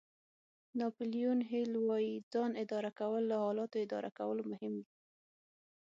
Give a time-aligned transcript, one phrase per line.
[0.79, 4.87] ناپیلیون هېل وایي ځان اداره کول له حالاتو اداره کولو مهم دي.